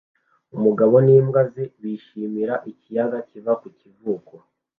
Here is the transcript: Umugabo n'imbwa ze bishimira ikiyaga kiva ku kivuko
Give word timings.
Umugabo 0.55 0.95
n'imbwa 1.05 1.41
ze 1.51 1.63
bishimira 1.81 2.55
ikiyaga 2.71 3.19
kiva 3.29 3.53
ku 3.61 3.67
kivuko 3.79 4.33